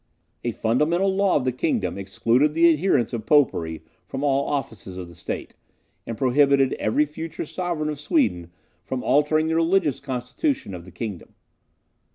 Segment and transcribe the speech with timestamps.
[0.43, 5.07] A fundamental law of the kingdom excluded the adherents of popery from all offices of
[5.07, 5.53] the state,
[6.07, 8.49] and prohibited every future sovereign of Sweden
[8.83, 11.35] from altering the religious constitution of the kingdom.